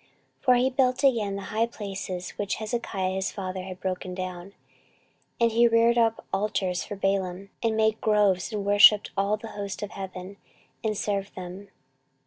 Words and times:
14:033:003 0.00 0.08
For 0.46 0.54
he 0.54 0.70
built 0.70 1.04
again 1.04 1.36
the 1.36 1.42
high 1.52 1.66
places 1.66 2.30
which 2.38 2.54
Hezekiah 2.54 3.16
his 3.16 3.30
father 3.30 3.64
had 3.64 3.82
broken 3.82 4.14
down, 4.14 4.54
and 5.38 5.52
he 5.52 5.68
reared 5.68 5.98
up 5.98 6.24
altars 6.32 6.82
for 6.82 6.96
Baalim, 6.96 7.50
and 7.62 7.76
made 7.76 8.00
groves, 8.00 8.50
and 8.50 8.64
worshipped 8.64 9.10
all 9.14 9.36
the 9.36 9.48
host 9.48 9.82
of 9.82 9.90
heaven, 9.90 10.38
and 10.82 10.96
served 10.96 11.34
them. 11.34 11.68